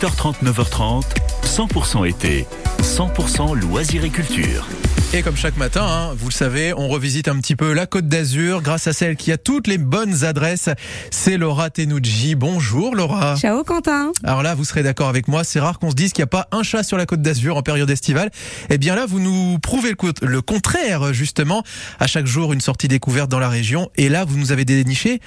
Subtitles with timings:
[0.00, 1.02] 8h30, 9h30,
[1.44, 2.46] 100% été,
[2.82, 4.66] 100% loisirs et culture.
[5.12, 8.08] Et comme chaque matin, hein, vous le savez, on revisite un petit peu la Côte
[8.08, 10.70] d'Azur grâce à celle qui a toutes les bonnes adresses.
[11.10, 12.34] C'est Laura Tenucci.
[12.34, 13.36] Bonjour Laura.
[13.36, 14.12] Ciao Quentin.
[14.24, 16.28] Alors là, vous serez d'accord avec moi, c'est rare qu'on se dise qu'il n'y a
[16.28, 18.30] pas un chat sur la Côte d'Azur en période estivale.
[18.70, 21.62] Eh bien là, vous nous prouvez le contraire, justement.
[21.98, 23.90] À chaque jour, une sortie découverte dans la région.
[23.96, 25.20] Et là, vous nous avez déniché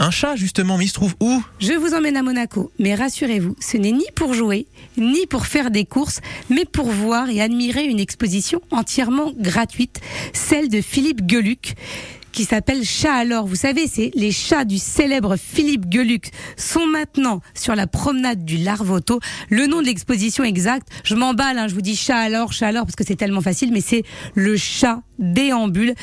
[0.00, 1.42] un chat, justement, mais il se trouve où?
[1.60, 4.66] Je vous emmène à Monaco, mais rassurez-vous, ce n'est ni pour jouer,
[4.96, 10.00] ni pour faire des courses, mais pour voir et admirer une exposition entièrement gratuite,
[10.32, 11.74] celle de Philippe Geluc
[12.32, 13.46] qui s'appelle Chat alors.
[13.46, 18.56] Vous savez, c'est les chats du célèbre Philippe Geluc sont maintenant sur la promenade du
[18.56, 19.20] Larvoto.
[19.48, 22.84] Le nom de l'exposition exact, je m'emballe, hein, je vous dis chat alors, chat alors,
[22.84, 24.02] parce que c'est tellement facile, mais c'est
[24.34, 25.94] le chat déambule.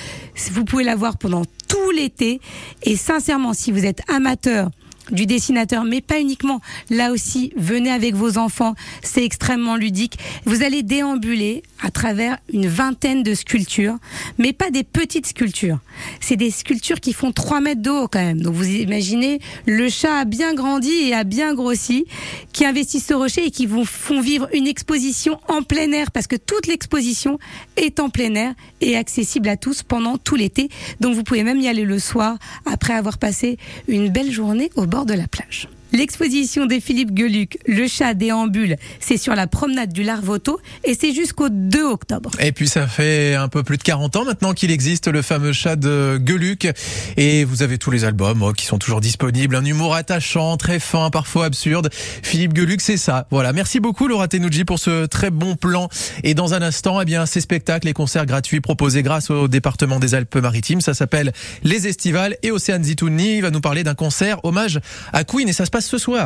[0.52, 2.40] Vous pouvez la voir pendant tout l'été.
[2.84, 4.70] Et sincèrement, si vous êtes amateur
[5.12, 6.62] du dessinateur, mais pas uniquement.
[6.90, 10.18] Là aussi, venez avec vos enfants, c'est extrêmement ludique.
[10.46, 13.98] Vous allez déambuler à travers une vingtaine de sculptures,
[14.38, 15.80] mais pas des petites sculptures.
[16.20, 18.42] C'est des sculptures qui font 3 mètres de haut quand même.
[18.42, 22.06] Donc vous imaginez, le chat a bien grandi et a bien grossi,
[22.54, 26.28] qui investissent ce rocher et qui vous font vivre une exposition en plein air, parce
[26.28, 27.38] que toute l'exposition
[27.76, 30.70] est en plein air et accessible à tous pendant tout l'été.
[31.00, 34.86] Donc vous pouvez même y aller le soir après avoir passé une belle journée au
[34.86, 35.68] bord de la plage.
[35.98, 41.12] L'exposition des Philippe Geluc, le chat déambule, c'est sur la promenade du Larvoto et c'est
[41.12, 42.30] jusqu'au 2 octobre.
[42.40, 45.54] Et puis ça fait un peu plus de 40 ans maintenant qu'il existe le fameux
[45.54, 46.72] chat de Geluc
[47.18, 50.80] et vous avez tous les albums oh, qui sont toujours disponibles, un humour attachant, très
[50.80, 51.90] fin, parfois absurde.
[51.92, 53.26] Philippe Geluc, c'est ça.
[53.32, 55.90] Voilà, merci beaucoup Laura Tenucci pour ce très bon plan.
[56.24, 60.00] Et dans un instant, eh bien ces spectacles et concerts gratuits proposés grâce au département
[60.00, 62.36] des Alpes-Maritimes, ça s'appelle Les Estivales.
[62.44, 64.80] Et Océane Zitouni va nous parler d'un concert hommage
[65.12, 65.50] à Queen.
[65.50, 66.26] Et ça se passe ce soir.